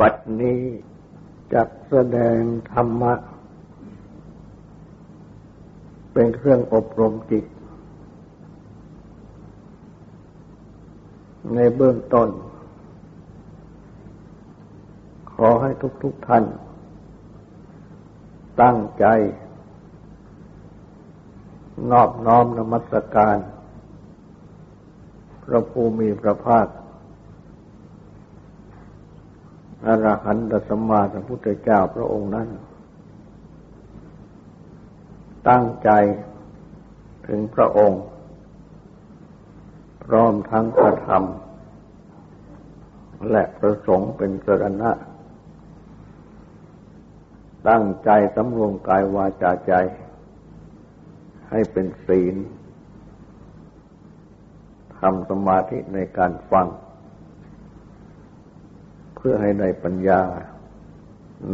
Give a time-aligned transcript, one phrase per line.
[0.00, 0.60] บัดนี้
[1.52, 2.40] จักแสดง
[2.72, 3.14] ธรรมะ
[6.12, 7.44] เป็นเครื่องอบรมจิต
[11.54, 12.28] ในเบื้องต้น
[15.32, 15.70] ขอให้
[16.02, 16.44] ทุกๆทท่าน
[18.60, 19.06] ตั้งใจ
[21.90, 23.36] นอบน้อมนมัสการ
[25.44, 26.66] พระภูมิพระภาค
[29.86, 32.48] อรหันตสัมมาสัมพุทธเจ้าพระองค์นั้น
[35.48, 35.90] ตั้งใจ
[37.26, 38.02] ถึงพระองค์
[40.04, 41.24] พร้อมทั้งพระธรรม
[43.30, 44.90] และประสงค์เป็นสรณะ
[47.68, 49.72] ตั้งใจสำรวมกายวาจาใจ
[51.50, 52.36] ให้เป็นศีล
[54.98, 56.66] ทำสมาธิในการฟัง
[59.24, 60.20] พื่อให้ได้ปัญญา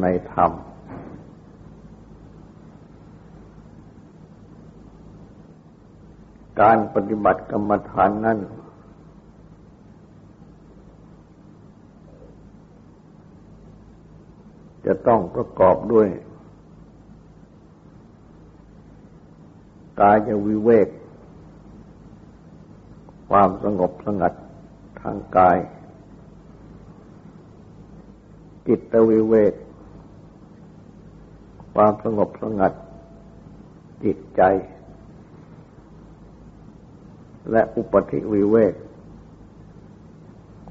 [0.01, 0.53] ในธรรม
[6.61, 8.39] การปฏิบัติกรรมฐานนั้น
[14.87, 16.09] จะต้องประกอบด้วย
[20.01, 20.89] กายวิเวก
[23.29, 24.33] ความสงบสงัด
[25.01, 25.59] ทางกาย
[28.69, 29.55] จิตวิเวก
[31.75, 32.73] ความสงบสงัด
[34.05, 34.43] จิตใจ
[37.51, 38.75] และอุปธิวิเวก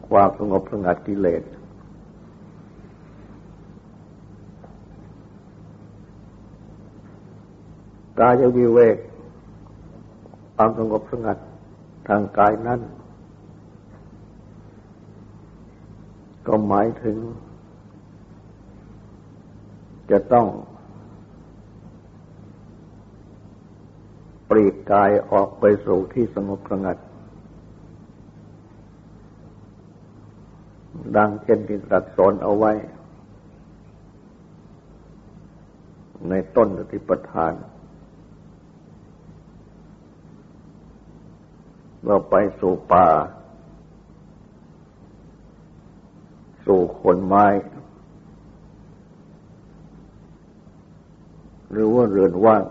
[0.09, 1.43] ความสงบสงัดกิเลส
[8.19, 8.97] กายวิเวก
[10.55, 11.37] ความสงบสงัด
[12.07, 12.79] ทางกายนั้น
[16.47, 17.17] ก็หมายถึง
[20.11, 20.47] จะต้อง
[24.49, 26.97] ปรีกกายออกไปสู่ที่สงบสงัด
[31.15, 32.71] ดังเช่นที่ตรัสสอนเอาไว้
[36.29, 37.53] ในต้นอธิปทาน
[42.05, 43.07] เราไปสู่ป่า
[46.65, 47.45] สู่คนไม้
[51.77, 52.63] หรือว่าเรือนว่าง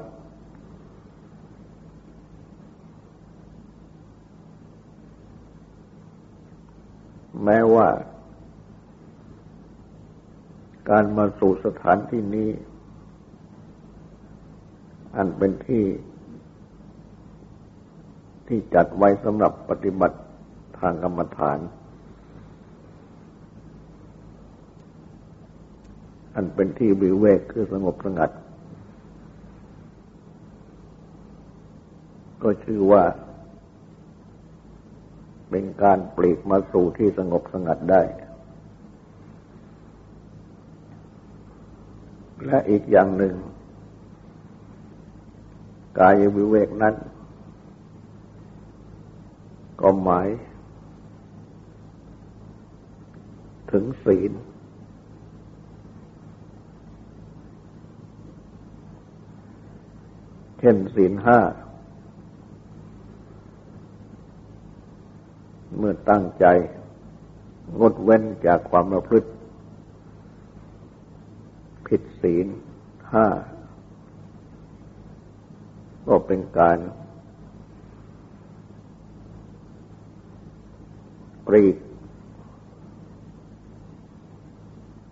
[7.45, 7.87] แม้ว่า
[10.91, 12.50] การมาสู่สถานที่นี้
[15.16, 15.84] อันเป็นที่
[18.47, 20.19] ที่จัดไว้สำหรับปฏิบัติ
[20.78, 21.59] ทางกรรมฐาน
[26.34, 28.31] อันเป็นที่วิเวกคือสงบสงัด
[32.47, 33.05] ก็ชื่อว่า
[35.51, 38.03] เป็นการปลีกมาสู่ที่สงบสงัดได้
[42.45, 43.34] และอีกอย่างหนึ่ง
[45.99, 46.95] กายวิเวกนั้น
[49.81, 50.28] ก็หมาย
[53.73, 54.33] ถึงศีล
[60.59, 61.41] เช่นศีลห้า
[65.78, 66.47] เมื่อตั้งใจ
[67.81, 69.28] งดเว้นจากความประพฤติ
[71.87, 72.47] ผิดศีล
[73.12, 73.26] ห้า
[76.06, 76.78] ก็เป็นการ
[81.47, 81.76] ปรีก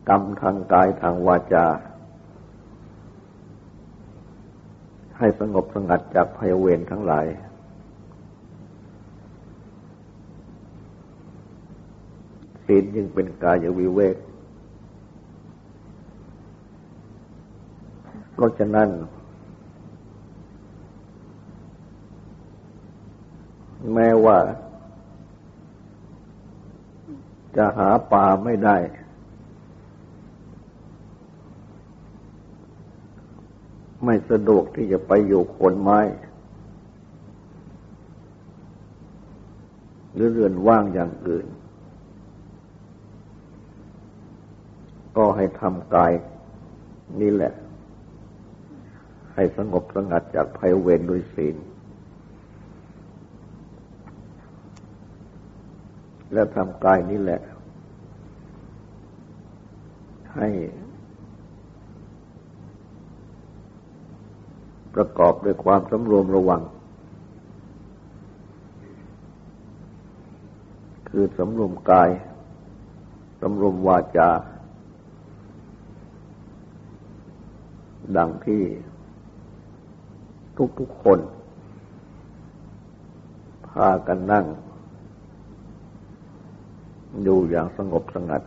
[0.09, 1.67] กรรมทางกายทางวาจา
[5.19, 7.27] ให้สงบสงัดจากภัยเวรทั้งหลาย
[12.75, 14.17] ศีลยังเป็นกายวิเวก
[18.35, 18.89] เพราะฉะนั้น
[23.95, 24.39] แม้ว่า
[27.57, 28.77] จะหาป่าไม่ได้
[34.05, 36.01] ไม่สะดวกที่จะไปอยู่คนไม้
[40.15, 41.47] หรือเรือนว่างอย่างอื่น
[45.17, 46.13] ก็ให้ทำกาย
[47.21, 47.53] นี่แหละ
[49.35, 51.57] ให้สงบสงัดจากภัยเวรด้วยศีล
[56.33, 57.41] และทำกายนี่แหละ
[60.37, 60.49] ให้
[64.95, 66.63] ประกอบด้วยความสำรวมระวัง
[71.09, 72.11] คือสำรวมกาย
[73.41, 74.31] สำรวมวาจา
[78.17, 78.63] ดังที่
[80.79, 81.19] ทุกๆคน
[83.69, 84.47] พากันนั่ง
[87.23, 88.43] อยู่อย่างสงบสงัด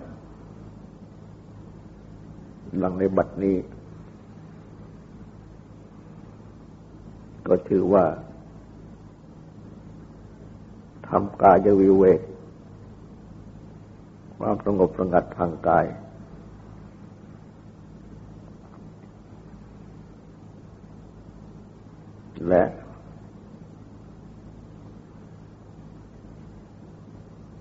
[2.81, 3.57] ดังในบัดนี้
[7.47, 8.05] ก็ถือว่า
[11.07, 12.21] ทำกายวิเวก
[14.39, 15.85] ความสงบสงัดทางกาย
[22.49, 22.63] และ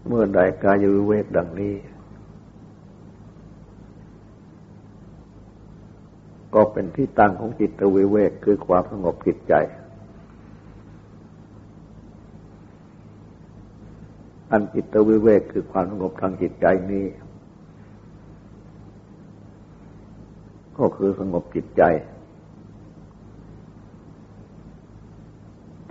[0.06, 1.74] เมื่อใดกายวิเวกดังนี้
[6.54, 9.54] ก็เป็นที่ตั้งของจิตวิเวกคือความสงบจิตใจ
[14.50, 17.06] อันจิตวิเวกคือความสงบทางจิตใจนี้
[20.78, 21.82] ก็คือสงบจิตใจ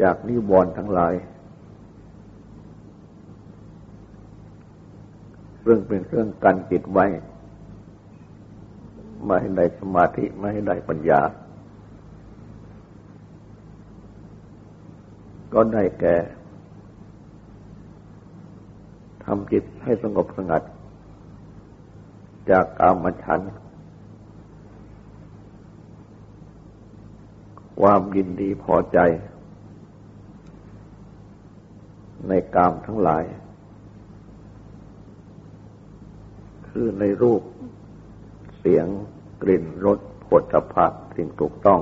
[0.06, 1.14] จากนิวรณ์ทั้งหลาย
[5.64, 7.06] เรื่องเป็นเครื่องกันจิตไว้
[9.26, 11.22] ไม่ให้ได้สมาธิไม่ให้ได้ปัญญา
[15.54, 16.16] ก็ได้แก่
[19.24, 20.64] ทำจิตให้สงบสงัด
[22.50, 23.42] จากกามฉัน
[27.80, 29.00] ความยินดีพอใจ
[32.30, 33.24] ในกามทั้งหลาย
[36.68, 37.42] คือในรูป
[38.58, 38.88] เสียง
[39.42, 40.86] กลิ่นรสผลตภะ
[41.16, 41.82] สิ่งถูกต้อง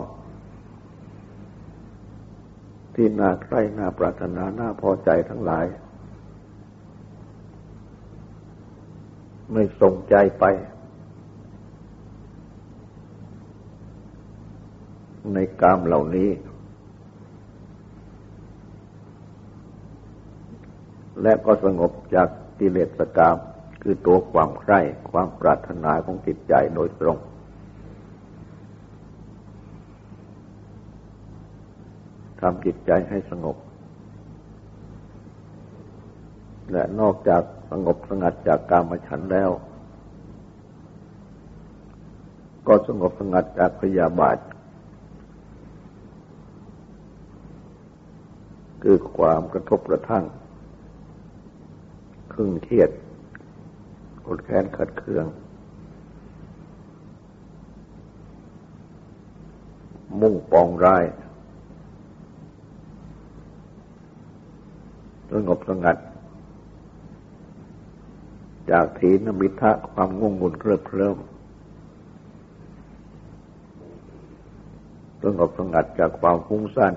[2.96, 5.66] ที่น่าใคร่น่าปรารถนาน่าพอใจทั้งหลาย
[9.52, 10.44] ไม่ส่งใจไป
[15.34, 16.30] ในกามเหล่านี้
[21.24, 22.28] และก็สงบจาก
[22.60, 23.38] กิเลสกรรม
[23.82, 24.80] คือตัวความใคร่
[25.12, 27.18] ความปรารถนาของจิตใจโดยตรง
[32.40, 33.58] ทำจิตใจให้สงบ
[36.72, 39.52] และนอกจากสงบสงัดจากกามฉันแล้ว
[42.68, 44.38] ก็สงบสงัดจากพยาบาท
[48.84, 50.26] คือความกระทบกระทั่ง
[52.34, 52.90] ครึ่งเครียด
[54.26, 55.26] กดแค้นขัดเคือง
[60.20, 61.06] มุ่งปองร้าย
[65.32, 65.98] สงบสงัด
[68.72, 71.18] จากถีนมิทะความงงงุนเคลิบเคลิ้ม
[75.24, 76.94] สงบสงัดจากความฟุ้งซ่าน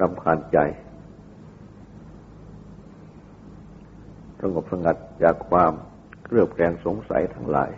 [0.00, 0.58] รำคาญใจ
[4.40, 5.72] สงบสงัดจากความ
[6.24, 7.70] เครือบแคลงสงสัยทั้งหลาย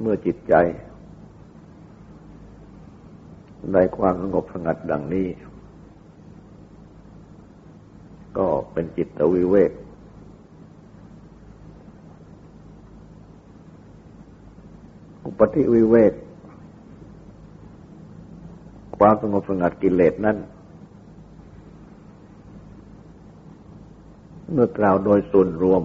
[0.00, 0.54] เมื่อจิตใจ
[3.72, 5.28] ในความสงบสงัดดังนี้
[8.38, 9.72] ก็เป็นจิตวิเวก
[15.24, 16.12] อุปธิวิเวก
[18.98, 20.36] ความสงบสงัดกิเลสนั้น
[24.52, 25.82] เมื่อกล่าวโดยส่วนรวม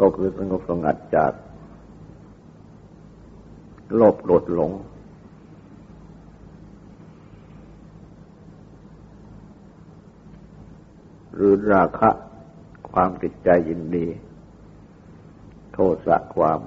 [0.00, 1.32] ก็คือสงบสงัดจาก
[3.94, 4.72] โลภโกรธหลง
[11.34, 12.10] หรือราคะ
[12.90, 14.06] ความติดใจยินดี
[15.72, 16.60] โทสะความ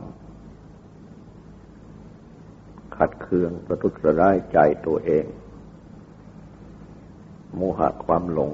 [2.95, 5.25] ขัดเคืองประทุษร้ายใจตัวเอง
[7.55, 8.51] โมหะความหลง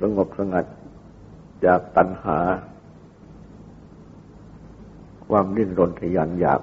[0.00, 0.64] สงบสงัด
[1.64, 2.38] จากตัณหา
[5.28, 6.60] ความดิ้นรนทยานอยาก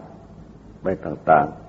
[0.81, 1.63] ไปต่างๆ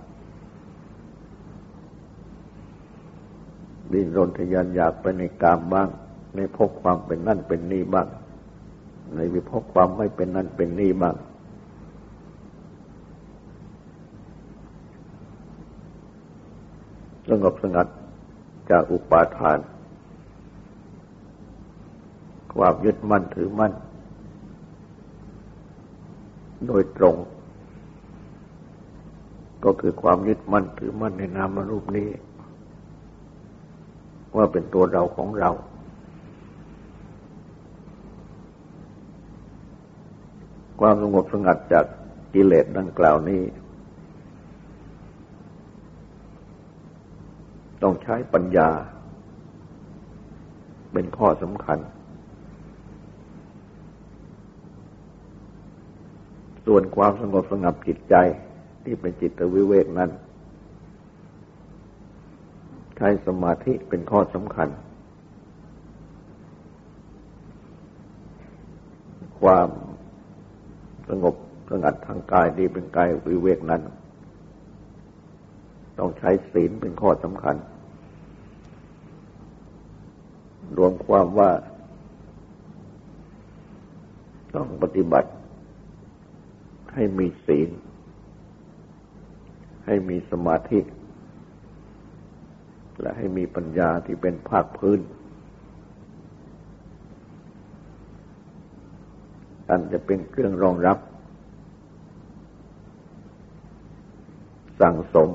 [3.92, 5.88] ดิ้นรนทยานอยากไปในกามบ้าง
[6.36, 8.08] ในพบความเป็นนั่นเป็นนี่บ้าง
[9.16, 11.14] ในวิพบความไม่เป็นนั่นเป็นนี่บ้าง
[17.28, 17.86] สงบสงัด
[18.70, 19.58] จากอุปาทาน
[22.54, 23.72] ความยึดมั่นถือมั่น
[26.66, 27.16] โดยตรง
[29.64, 32.08] ก็คือความยึดมั่นถือมั่นในนามรูปนี้
[34.36, 35.50] ว่าเป็นตัวเราของเรา
[40.80, 41.84] ความสงบสงัดจาก
[42.34, 43.42] กิเลสดังกล่าวนี้
[47.84, 48.70] ต้องใช้ปัญญา
[50.92, 51.78] เป็นข้อสำคัญ
[56.66, 58.14] ส่วนความสงบสงับจิตใจ
[58.84, 60.10] ที่เป็นจิตวิเวกนั้น
[62.96, 64.68] ใช้สมาธิเป็นข้อสำคัญ
[69.40, 69.68] ความ
[71.08, 71.34] สงบ
[71.70, 73.82] สงัดทางกายดีเป็นกายวิเวกนั้น
[75.98, 77.56] ต้องใช้ศีลเป็นข้อสำคัญ
[80.76, 81.50] รวมความว่า
[84.54, 85.30] ต้องปฏิบัติ
[86.94, 87.70] ให้มีศีล
[89.86, 90.80] ให้มีสมาธิ
[93.00, 95.00] และให้มีปัญญาที่เป็นภาคพื้น
[99.68, 100.98] อันจะเป็นเครื่องรองรับ
[104.80, 105.30] สั่งสม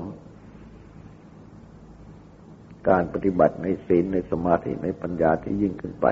[2.88, 6.06] การปฏิบัติในศีลในสมาธิในปัญญาที่ยิ่งขึ้นไป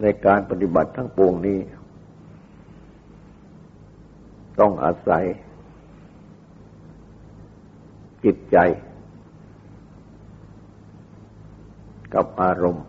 [0.00, 1.58] ในการปฏิบัติทั้งปวงนี้
[4.60, 5.24] ต้องอาศัย
[8.24, 8.56] จิตใจ
[12.14, 12.86] กับอารมณ์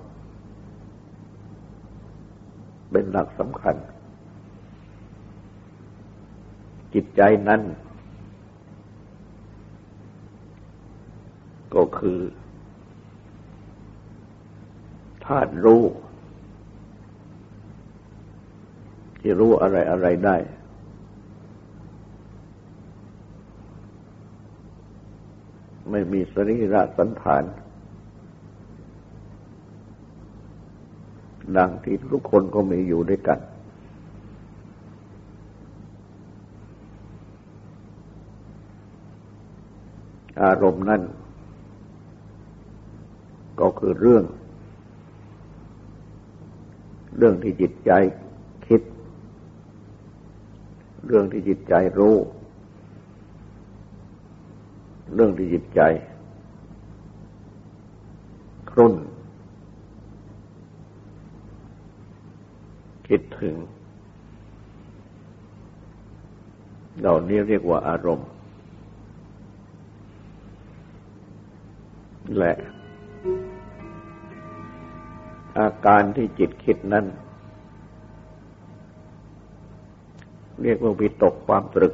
[2.91, 3.75] เป็นหลักสำคัญ
[6.93, 7.62] จิตใจนั้น
[11.75, 12.19] ก็คือ
[15.25, 15.83] ธาตุรู้
[19.19, 20.37] ที่รู้อะไรอะไรได้
[25.89, 27.43] ไม่มีสรีระสันฐาน
[31.57, 33.39] ดังที่ทุกคนก็มีอยู่ด้วยกัน
[40.43, 41.01] อารมณ์นั่น
[43.60, 44.24] ก็คือเรื่อง
[47.17, 47.91] เรื่องที่จิตใจ
[48.67, 48.81] คิด
[51.05, 52.15] เรื่องที่จิตใจรู้
[55.13, 55.81] เรื่องที่จิตใจ
[58.69, 58.93] ครุ่น
[63.07, 63.55] คิดถึง
[67.00, 68.29] เหล่านี้เรียกว่าอารมณ์
[72.38, 72.53] และ
[75.60, 77.05] อาการที่จิตคิดนั้น
[80.62, 81.93] เรียกว่าวิตกความตรึก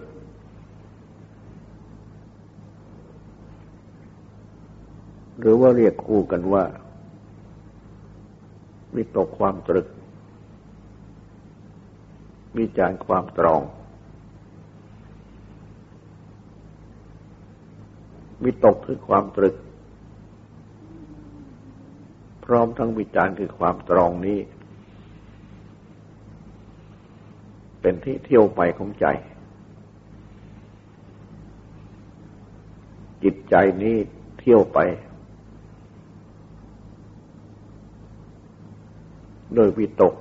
[5.39, 6.63] หรือว่าเรียกคู่กันว่า
[8.95, 9.87] วิตกความตรึก
[12.57, 13.61] วิจารความตรอง
[18.43, 19.55] วิตกคือความตรึก
[22.51, 24.39] ร้อมทั้งวิจารณ์คือความตรองนี้
[27.81, 29.05] เป็นที่เที่ยวไปของใจ
[33.23, 33.95] จิตใจนี้
[34.39, 34.79] เที่ยวไป
[39.55, 40.13] โดยวิตก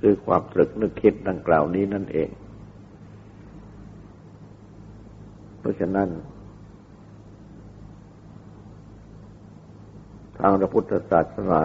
[0.00, 2.30] คือความตรึกนึกคิดดังกล่าวนี้นั่นเอง
[5.58, 6.08] เพราะฉะนั้น
[10.44, 11.62] ทางพระพุทธศาสนา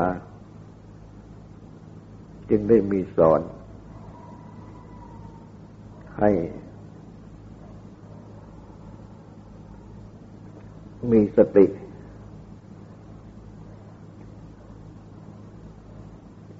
[2.49, 3.41] จึงได้มีสอน
[6.19, 6.31] ให้
[11.11, 11.65] มีสติ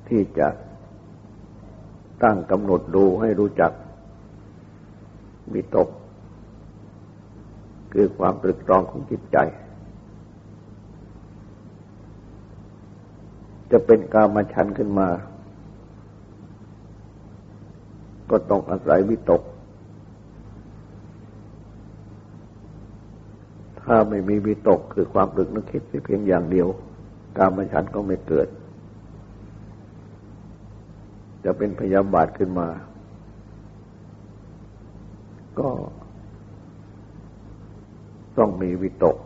[0.07, 0.47] ที่จะ
[2.24, 3.71] ตั้งกำหนดดูให้รู้จัก
[5.53, 5.89] มีตก
[7.93, 9.38] คือความตรึกตรองของจิตใจ
[13.71, 15.09] จะเป็นกามฉันขึ้นมา
[18.29, 19.41] ก็ต้องอาศัยวิตก
[23.81, 26.67] ถ้าไม่มีวิตกคือความรึกนึกคิดเพียงอย่างเดียว
[27.38, 28.47] กามฉันก็ไม่เกิด
[31.43, 32.67] จะเป็นพยาบาทขึ้นมา
[35.59, 35.69] ก็
[38.38, 39.17] ต้องมีวิตก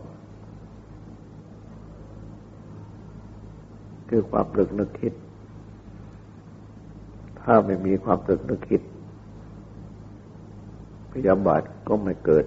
[4.14, 5.14] คือความตรึกนึกคิด
[7.42, 8.82] ถ้าไม่มีความตรึกนึกคิด
[11.12, 12.46] พยาบาทก็ไม่เกิด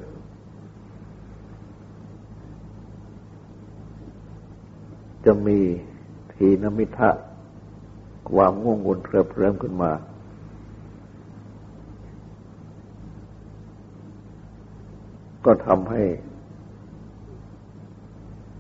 [5.25, 5.59] จะมี
[6.33, 7.11] ทีนมิทะ
[8.31, 9.93] ความง่วงวุ่นเคลิบเคลิ้มขึ้นมา
[15.45, 16.03] ก็ทำให้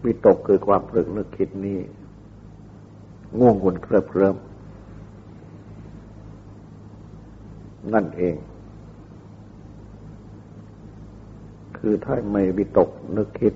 [0.04, 1.80] วิตกคือความตรึกนึกคิดนี้
[3.38, 4.36] ง่วงวุ่นเคลิบเคลิ้ม
[7.92, 8.36] นั่นเอง
[11.78, 13.54] คือถ้าไม่วิตกนึกคิด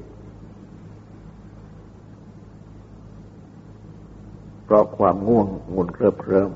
[4.65, 6.51] เพราะความง่วงงุนเคลิบเคลิ้ม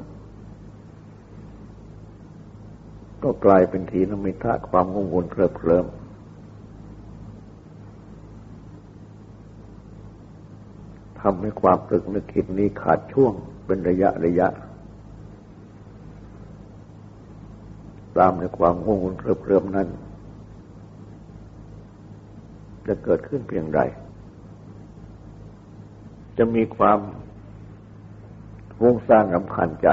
[3.23, 5.87] ก็กลายเป็นทีนมิทะความง่วงงุนเคลิบเคลิ้ม
[11.23, 13.33] ทำให้ความตรึกนึกคิดนี้ขาดช่วง
[13.67, 14.49] เป็นระยะระยะ
[18.19, 19.89] ตามในความง่วงงุนเคลิบเคลิมนั้น
[22.87, 23.81] จะเกิดขึ้นเพียงใด
[26.39, 26.99] จะมีความ
[28.79, 29.89] ฟุ้งซ่านรำคาญใจ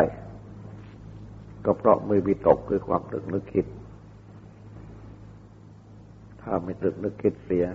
[1.65, 3.65] ก็เพราะมือวิตกคือความตรึกนึกคิด
[6.41, 7.65] ถ้าไม่ตรึกนึกคิดเสีย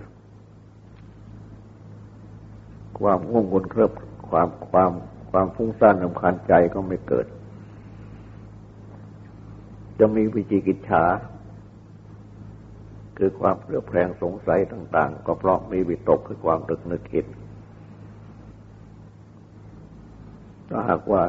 [2.99, 3.91] ความง่วงวนเคลิบ
[4.29, 4.91] ความความ
[5.31, 7.27] ความฟุ้งซ่านรำคาญใจก็ไม่เกิด
[9.99, 11.03] จะมีวิจิกิจฉา
[13.17, 17.25] คือความเปลือแปลงสงสัยต่าง ๆ ก็เพราะมีวิตกคือความตรึกนึกคิด
[20.69, 21.23] ถ้าหากว่า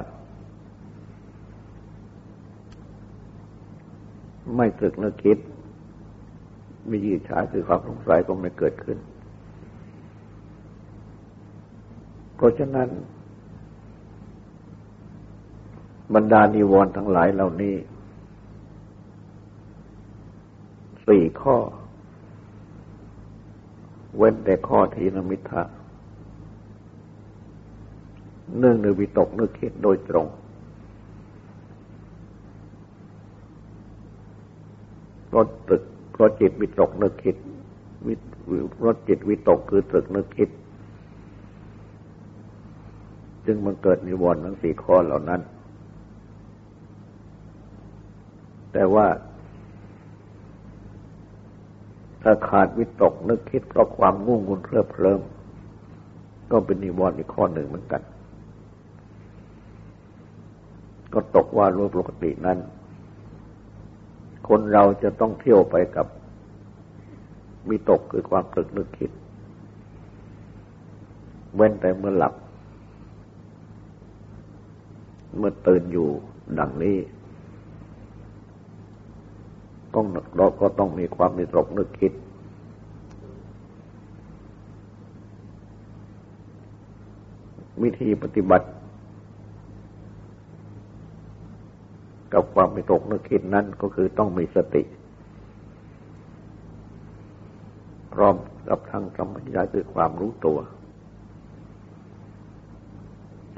[4.56, 5.38] ไม่ตึกนึกคิด
[6.90, 8.98] มียิฉาคือความสงสัยก็ไม่เกิดขึ้น
[12.36, 12.88] เพราะฉะนั้น
[16.14, 17.74] บรรดานิวรณ์ทั้งหลายเหล่านี้
[21.06, 21.56] สี่ข้อ
[24.16, 25.62] เว้นแต่ข้อทีนมิทะ
[28.58, 30.26] เนื่องในวิตกนึกคิดโดยตรง
[35.34, 35.82] รถตึก
[36.20, 37.36] รถจิตวิตกนึกคิด
[38.84, 40.48] รถจิตวิตกคือตึกนึกคิด
[43.46, 45.40] จึงมันเกิดนิวรณ์ทั้งสี่ข้อเหล่านั้น
[48.72, 49.06] แต่ว่า
[52.22, 55.20] ถ้าขาดวิตกนึกคิดเพราะความง่วงงุนเคลิบเคลิ้ม
[56.50, 58.02] ก็เป็นนิวรณ์อีกข้อหนึ่งเหมือนกัน
[61.12, 62.58] ก็ตกว่ารู้ปกตินั้น
[64.48, 66.06] คนเราจะต้องเที่ยวไปกับ
[67.68, 69.10] มีตกคือความตึกนึกคิด
[71.54, 72.34] เว้นแต่เมื่อหลับ
[75.38, 76.08] เมื่อตื่นอยู่
[76.58, 76.96] ดังนี้
[79.94, 82.12] ต้องเราก็ต้องมีความมีตรกนึกคิด
[87.82, 88.68] วิธีปฏิบัติ
[92.32, 94.82] กับความไม่ตกนึกคิดนั้นก็คือต้องมีสติ
[98.14, 98.36] พร้อม
[98.68, 100.58] กับทางธรรมญาคือความรู้ตัว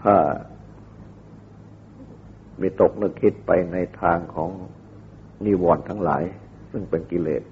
[0.03, 0.15] ถ้า
[2.61, 4.51] มีตกนึกคิดไปในทางของ
[5.45, 6.23] นิวรณ์ทั้งหลาย
[6.71, 7.43] ซึ่งเป็นกิเลส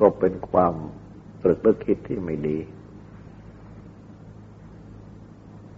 [0.00, 0.74] ก็เป็นความ
[1.42, 2.58] ตรึกนึกคิดที่ไม่ดี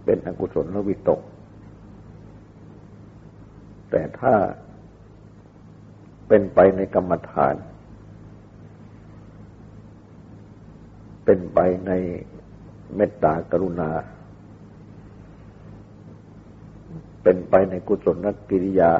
[0.05, 1.21] เป็นอกุศลลวิตก
[3.89, 4.33] แต่ถ้า
[6.27, 7.55] เป็นไปในกรรมฐาน
[11.25, 11.91] เป็นไปใน
[12.95, 13.89] เมตตากรุณา
[17.29, 18.91] เป็นไปในกุศลนักกิริยา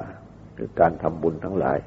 [0.58, 1.78] คือการทำบุญทั้งหลาย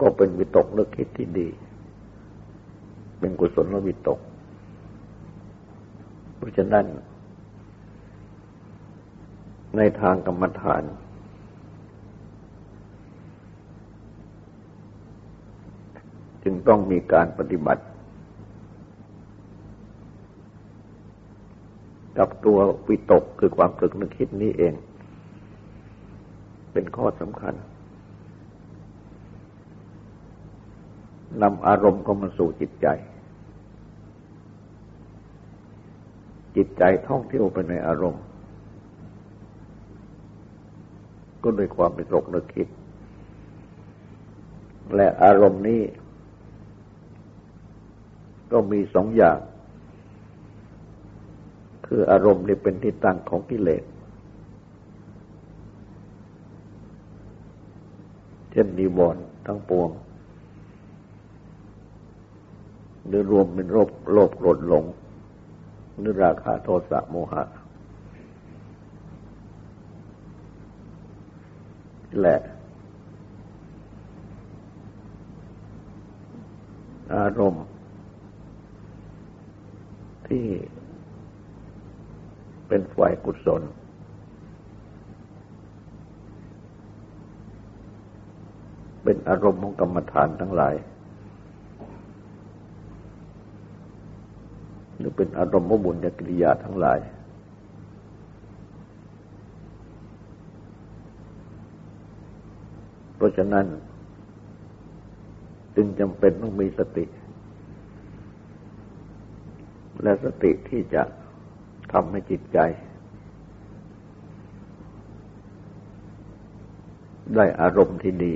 [0.00, 1.48] ก็เป็นวิตกนึกคิดที่ดี
[3.18, 4.20] เป็นกุศลลวิตก
[6.36, 6.86] เพราะฉะนั้น
[9.76, 10.82] ในทางกรรมฐาน
[16.42, 17.84] จึงต้องมีการปฏิบัติ
[22.18, 24.74] กับตัววิตกคือความตึกนึกคิดนี้เอง
[26.72, 27.54] เป็นข้อสำคัญ
[31.42, 32.86] นำอารมณ์เข้ามาสู่จิตใจ
[36.56, 38.22] จิตใจท่องเที่ยวไปในอารมณ์
[41.42, 42.68] ก็ด้วยความเป็นตกนึกคิด
[44.96, 45.82] และอารมณ์นี้
[48.52, 49.38] ก็มีสองอย่าง
[51.96, 53.84] คืออารมณ์ที่เป็นที่ตั้งของกิเลส
[58.50, 59.90] เช่นนิวรณ์ทั้งปวง
[63.06, 64.84] หรือรวมเป็นโรคโลภโกรธหลง
[65.98, 67.44] หรือราคะโทสะโมหะ
[72.20, 72.36] และ
[77.14, 77.66] อารมณ์
[80.28, 80.46] ที่
[82.68, 83.62] เป็นฝ่ายกุศล
[89.04, 90.74] เป็นอารมณ์ของกรรมฐานทั้งหลาย
[94.98, 96.98] หรือเป็นอารมณ์ของบุญญกิริยาทั้งหลาย
[103.16, 103.66] เพราะฉะนั้น
[105.76, 107.04] จึงจำเป็นต้องมีสติ
[110.02, 111.02] และสติที่จะ
[111.94, 112.58] ทำให้จิตใจ
[117.34, 118.34] ได้อารมณ์ที่ดี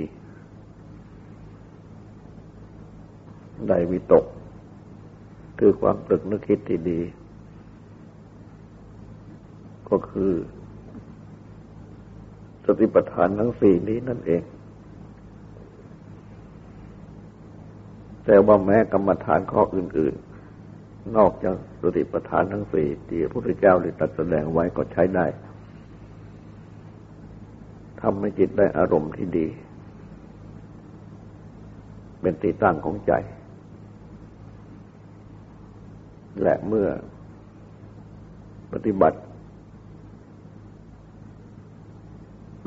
[3.67, 4.25] ได้วิตก
[5.59, 6.99] คือความตรึกนึกคิดที่ดี
[9.89, 10.31] ก็คือ
[12.65, 14.43] สติปัฏฐานทั้งสี่นี้นั่นเอง
[18.25, 20.28] แต่ว่าแม้กรรมฐานข้ออื่น ๆ
[21.17, 25.25] นอกจากสติปัฏฐานทั้งสี่ที่พระพุทธเจ้าได้ตรัสแสดงไว้ก็ใช้ได้
[28.01, 29.47] ทำให้จิตได้อารมณ์ที่ดี
[32.21, 33.13] เป็นตีตั้งของใจ
[36.43, 36.87] และเมื่อ
[38.73, 39.19] ปฏิบัติ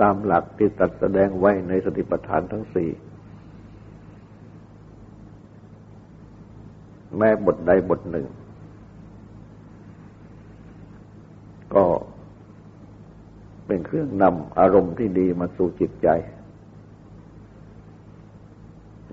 [0.01, 2.91] ตามหลักที่ตัดแสดงไว้ในสติปัฏฐานทั้งสี่
[7.23, 8.27] ม้บทใดบทหนึ่ง
[11.75, 11.85] ก็
[13.67, 16.09] เป็นเครื่องนำอารมณ์ที่ดีมาสู่จิตใจ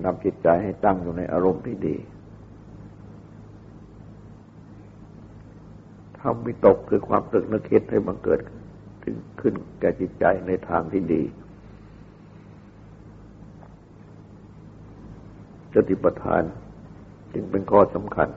[0.03, 1.95] นำจิตใจให้ตั้งอยู่ในอารมณ์ที่ดี
[6.19, 8.39] ทำวิตกคือความตึกนึกคิดให้มันเกิด
[9.03, 11.23] ถึงขึ้นแก่จิตใจในทางที่ดี
[15.73, 16.43] สติปัฏฐาน
[17.33, 18.29] จึงเป็นข้อสำคัญ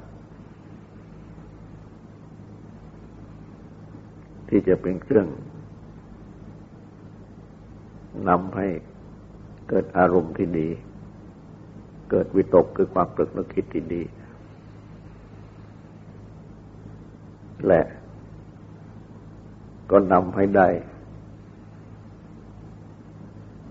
[4.49, 5.27] ที่จะเป็นเครื่อง
[8.29, 8.69] นำให้
[9.69, 10.69] เกิดอารมณ์ที่ดี
[12.11, 14.03] เกิดวิตกคือความตรึกนึกคิดที่ดี
[17.67, 17.83] และ
[19.91, 20.69] ก็นำให้ได้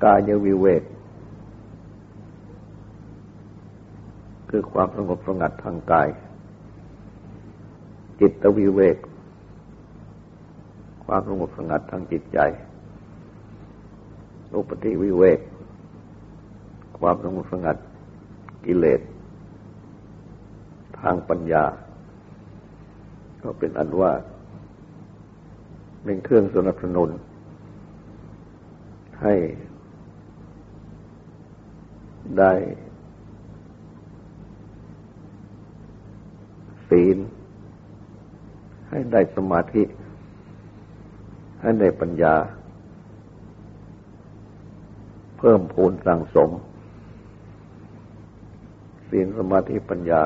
[0.03, 0.83] กายวิเวก
[4.53, 6.09] คือความสงบสงัดทางกาย
[8.19, 8.97] จิตวิเวก
[11.05, 12.39] ความสงบสงัดทางจิตใจ
[14.57, 15.39] อุปติวิเวก
[16.99, 17.77] ความสงบสงัด
[18.65, 19.01] กิเลส
[20.99, 21.65] ทางปัญญา
[23.43, 24.11] ก็เป็นอันว่า
[26.03, 27.09] เป็นเครื่องสนับสนุน
[29.21, 29.35] ให้
[32.39, 32.53] ได้
[36.91, 37.17] ศีล
[38.91, 39.83] ให้ได้สมาธิ
[41.61, 42.35] ให้ได้ปัญญา
[45.37, 46.49] เพิ่มพูนสั่งสม
[49.09, 50.23] ศีลสมาธิปัญญา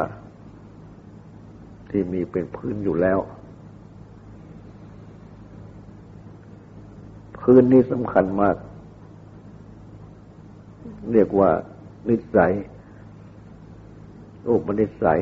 [1.90, 3.20] ที่มีเป็นพื้นอยู่แล้ว
[7.42, 8.56] พื้นนี้สำคัญมาก
[11.12, 11.52] เรียกว่า
[12.10, 12.52] นิสัย
[14.48, 15.20] อุปนิสัย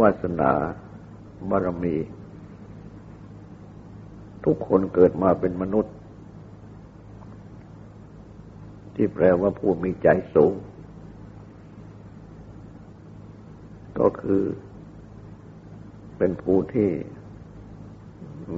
[0.00, 0.52] วาสนา
[1.50, 1.96] บารมี
[4.44, 5.94] ทุกคนเกิดมาเป็นมนุษย์
[8.94, 10.54] ที่แปลว่าผู้มีใจสูง
[13.98, 14.42] ก็คือ
[16.18, 16.88] เป็นผู้ที่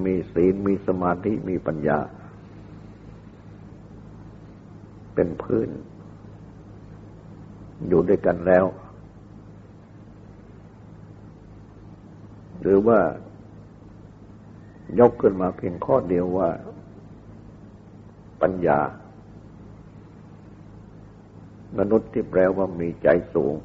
[0.05, 1.99] มีศีลมีสมาธิมีปัญญา
[5.15, 5.69] เป็นพื้น
[7.87, 8.65] อยู่ด้วยกันแล้ว
[12.69, 12.99] รือว่า
[14.99, 16.49] ยกขึ้นมาเพียงข้อเดียวว่า
[18.41, 18.79] ปัญญา
[21.77, 23.55] มนุษย์ที่แปลว่ามีใจสูง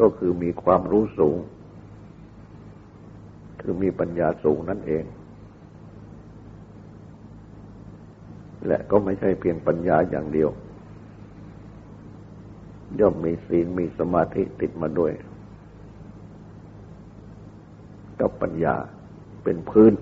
[0.00, 1.38] ก็คือมีความรู้สูง
[3.60, 5.04] คือมีปัญญาสูงนั่นเอง
[8.66, 10.50] และก็ไม่ใช่เพียงปัญญาอย่างเดียว
[13.00, 15.12] ย่อมมีศีลมีสมาธิติดมาด้วย
[18.20, 18.76] กับปัญญา
[19.44, 19.92] เป็นพื้น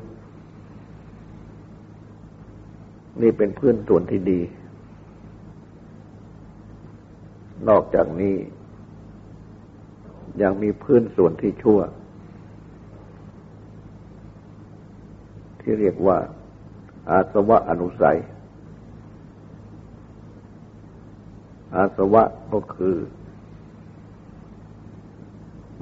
[3.21, 4.41] นี่เป็นพื้นส่วนที่ดี
[7.69, 8.37] นอกจากนี้
[10.43, 11.81] ยังมีพื้นส่วนที่ชั่ว
[15.61, 16.19] ที่เรียกว่า
[17.11, 18.19] อาสวะอนุสัย
[21.77, 22.23] อาสวะ
[22.53, 22.97] ก็คือ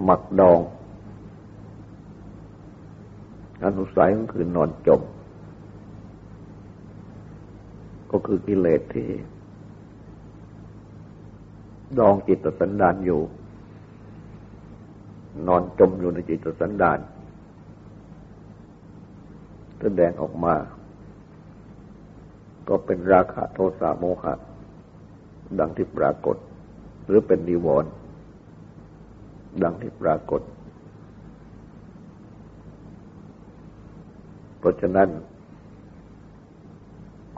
[0.04, 0.60] หมักดอง
[3.64, 5.00] อนุสัยก็คือนอนจม
[8.10, 9.08] ก็คือกิเลสที่
[11.98, 13.20] ดองจิตสันดานอยู่
[15.46, 16.98] นอนจมอยู่ในจิตสันดาน
[19.80, 20.54] แสดงออกมา
[22.68, 24.34] ก็เป็นราคะโทสะโมหะ
[25.58, 26.36] ดังที่ปรากฏ
[27.06, 27.90] หรือเป็นนิวรณ์
[29.62, 30.42] ดังที่ปรากฏ
[34.62, 35.08] เพราะฉะนั้น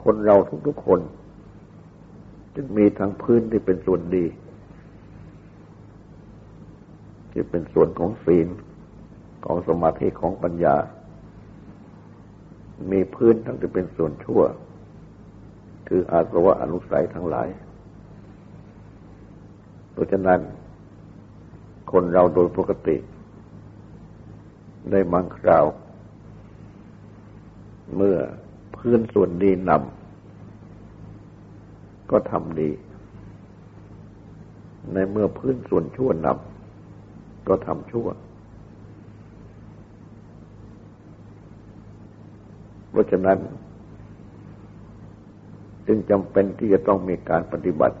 [0.03, 0.35] คนเรา
[0.67, 0.99] ทุกๆคน
[2.55, 4.25] จึงมีทั้งพื้นที่เป็นส่วนดี
[7.31, 8.47] ที่เป็นส่วนของศีล
[9.45, 10.75] ของสมาธิของปัญญา
[12.91, 14.41] มีพื้นทั้งที่เป็นส่วนชั่ว
[15.87, 17.47] คืออาสวะอนุสัยทั้งหลาย
[19.91, 20.39] เพราะฉะนั้น
[21.91, 22.97] คนเราโดยปกติ
[24.91, 25.65] ได้มังคราว
[27.95, 28.17] เมื่อ
[28.75, 32.69] พื้นส่วนดีนำก็ทำดี
[34.93, 38.07] ในเมื่อพื้นส่วนชั่วนำก็ทำชั่ว
[42.89, 43.37] เพราะฉะนั้น
[45.87, 47.97] จึงจำเป็นที่จะต้องมีการปฏิบัติ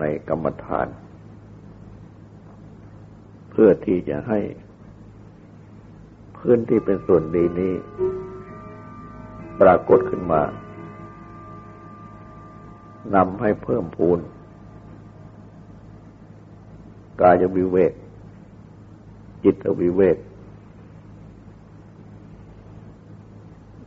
[0.00, 0.86] ในกรรมฐาน
[3.50, 4.40] เพื่อที่จะให้
[6.38, 7.74] พื้นที่เป็นส่วนดีนี้
[9.60, 10.42] ปรากฏขึ้นมา
[13.14, 14.18] นำให้เพิ่มพูน
[17.20, 17.92] กายวิเวก
[19.44, 20.16] จิตวิเวก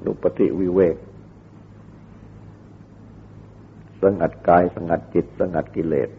[0.06, 0.96] นุปติวิเวก
[4.02, 6.10] สงัดกายสงัดจิต สงัดกิเลส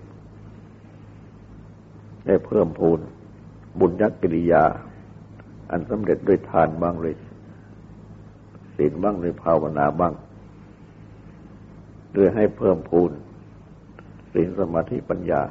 [2.25, 3.01] ให้เพิ่มพูน
[3.79, 4.65] บุญยักกิริยา
[5.71, 7.17] อันสำเร็จด้วยทานบางเลย
[8.81, 10.15] ศีลบ้างหรือภาวนาบ้าง
[12.13, 13.11] โดยให้เพิ่มพูน
[14.33, 15.43] ศีลสมาธิปัญญา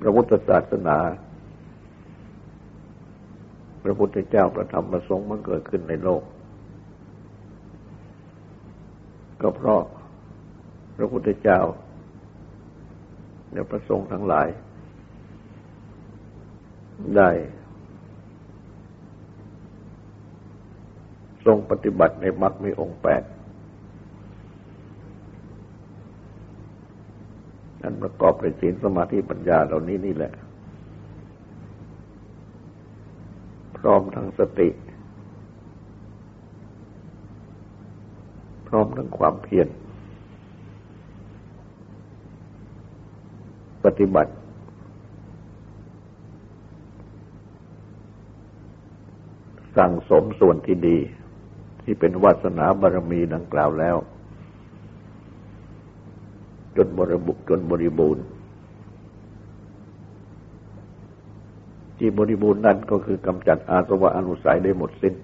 [0.00, 0.98] พระพุทธศาสนา
[3.82, 6.22] พระพุทธเจ้าประธรรมประสงค์มันเกิดขึ้นในโลก
[9.40, 9.82] ก็เพราะ
[10.96, 11.60] พระพุทธเจ้า
[13.52, 14.48] และประสงค์ทั้งหลาย
[17.16, 17.30] ได้
[21.46, 23.22] ทรงปฏิบัติในมรรคมีองค์แปด
[27.82, 30.32] นั้นประกอบด้วยศีลสมาธิปัญญาเหล่านี้นี่แหละ
[33.76, 34.68] พร้อมทั้งสติ
[38.66, 39.68] พร้อมทั้งความเพียร
[43.84, 44.32] ปฏิบัติ
[49.76, 50.98] สั่งสมส่วนที่ดี
[51.86, 53.96] ที่เป็นวาสนาบารมีดังกล่าวแล้ว
[56.76, 58.24] จนบริบุกจนบริบูรณ์
[61.98, 65.14] ที่บริบูรณ์นั้นก็คือกำจัดอาสวะอนุสัยได้หมดสิ้น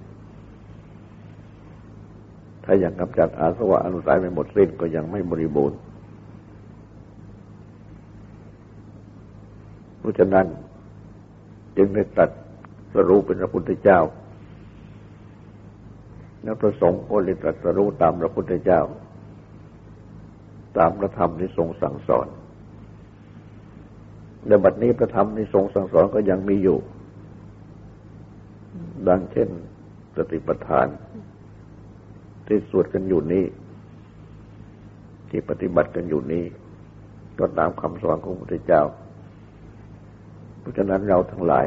[2.64, 5.78] ถ้ายังกำจัดอาสวะอนุสัยไม่หมดสิ้นก็ยังไม่บริบูรณ์
[9.98, 10.46] เพราะฉะนั้น
[11.76, 12.30] จึงได้ตัด
[12.94, 14.00] สรุปเป็นพระพุทธเจ้า
[16.42, 18.80] แล้วพระสงฆ์ก็เลยตรัสรู้ตามพระพุทธเจ้า
[20.78, 22.26] ตามพระธรรมที่ทรงสั่งสอน
[24.46, 26.78] ในบัดนี้พระธรรมที่ทรงสั่งสอนก็ยังมีอยู่
[29.08, 29.48] ดังเช่น
[30.16, 30.86] สติปัฏฐาน
[32.46, 33.44] ที่สวดกันอยู่นี้
[35.28, 36.44] ที่ปฏิบัติกันอยู่นี้
[37.38, 38.82] ก็ตามคำสอนของพระพุทธเจ้า
[40.60, 41.66] เพราะฉะนั้นเราทั้งหลาย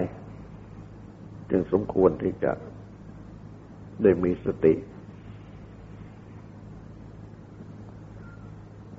[1.49, 2.51] จึงสมควรที่จะ
[4.01, 4.73] ได้มีสติ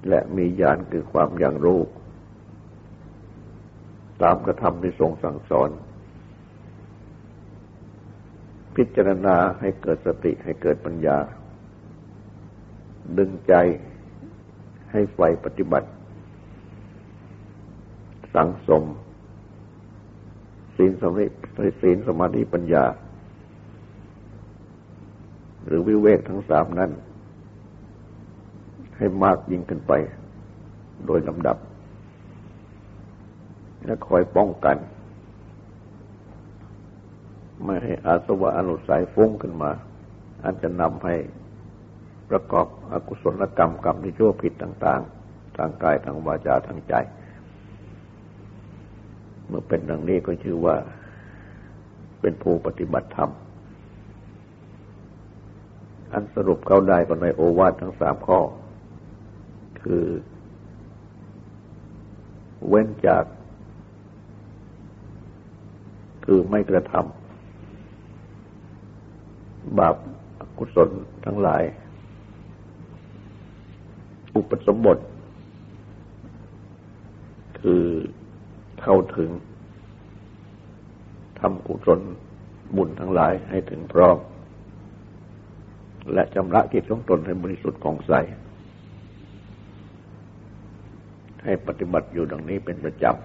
[0.09, 1.81] และมีญาณคือความอย่างรู้
[4.23, 5.71] ตามกระทำที่ทรงสั่งสอน
[8.77, 11.19] พิจารณาให้เกิดสติให้เกิดปัญญา
[13.19, 13.55] ดึงใจ
[14.93, 15.89] ให้ไฟปฏิบัติ
[18.35, 18.85] สังสม
[20.77, 21.27] ศีลสมาธิ
[21.83, 22.85] ศีลสมาธิปัญญา
[25.67, 26.91] หรือวิเวกทั้งสามนั้น
[28.97, 29.93] ให้มากยิ่งขึ้นไป
[31.07, 31.57] โดยลำดับ
[33.85, 34.77] และคอยป้องกัน
[37.65, 39.71] ไม่ให้อาสวะอนุสัยฟุ้งขึ้นมา
[40.45, 41.17] อันจะนำให้
[42.31, 45.01] ประกอบอกุศลกรรมกรรมที่ชั่วผิดต่าง
[45.31, 46.95] ๆ ทางกายทางวาจาทางใจ
[49.47, 50.77] เมื่อเป็นดังนี้ก็ชื่อว่า
[52.21, 53.31] เป็นผู้ปฏิบัติธรรม
[56.19, 58.39] อันสรุปเข้าได้ก็ในโอวาททั้งสามข้อ
[59.83, 60.05] คือ
[62.69, 63.25] เว้นจาก
[66.25, 69.97] คือไม่กระทำบาป
[70.59, 70.91] กุศล
[71.25, 71.63] ทั้งหลาย
[74.37, 74.99] อุปสมบท
[77.61, 77.85] คือ
[78.83, 79.31] เข้าถึง
[81.41, 82.01] ทำกุศล
[82.77, 84.19] บุญทั้งหลายให้ถึงพร้อม
[86.13, 88.13] และชำระกิจของตนให้บริสุทธิ์ของใส
[91.45, 93.17] ให้ปฏิบัติอยู่ดังนี้เป็นประจำ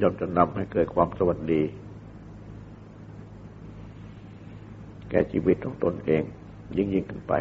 [0.00, 1.62] ย่อมจะนำให้เกิดความสวัสดี
[5.10, 6.22] แก่ชีวิตของตนเอง
[6.76, 7.34] ยิ่งยิ่งขึ้นไป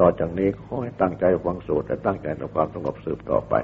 [0.00, 3.54] ต่อจากนี้ขอให้ตั้งใจฟังสูตรและตั้งใจทำความสงบสืบต่อไป